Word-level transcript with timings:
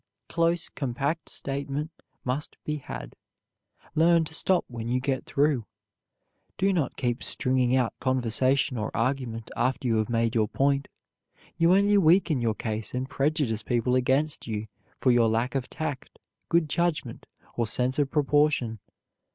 Close, 0.29 0.67
compact 0.67 1.29
statement 1.29 1.91
must 2.25 2.57
be 2.63 2.77
had. 2.77 3.15
Learn 3.93 4.23
to 4.25 4.33
stop 4.33 4.65
when 4.67 4.87
you 4.87 4.99
get 4.99 5.27
through. 5.27 5.67
Do 6.57 6.73
not 6.73 6.97
keep 6.97 7.21
stringing 7.23 7.75
out 7.75 7.93
conversation 7.99 8.77
or 8.79 8.89
argument 8.97 9.51
after 9.55 9.87
you 9.87 9.97
have 9.97 10.09
made 10.09 10.33
your 10.33 10.47
point. 10.47 10.87
You 11.59 11.75
only 11.75 11.99
weaken 11.99 12.41
your 12.41 12.55
case 12.55 12.95
and 12.95 13.07
prejudice 13.07 13.61
people 13.61 13.93
against 13.93 14.47
you 14.47 14.65
for 14.99 15.11
your 15.11 15.29
lack 15.29 15.53
of 15.53 15.69
tact, 15.69 16.17
good 16.49 16.67
judgment, 16.67 17.27
or 17.55 17.67
sense 17.67 17.99
of 17.99 18.09
proportion. 18.09 18.79